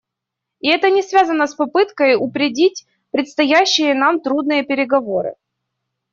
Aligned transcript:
И 0.61 0.67
это 0.67 0.89
не 0.89 1.03
связано 1.03 1.45
с 1.45 1.53
попыткой 1.53 2.15
упредить 2.15 2.87
предстоящие 3.11 3.93
нам 3.93 4.19
трудные 4.19 4.63
переговоры. 4.63 5.35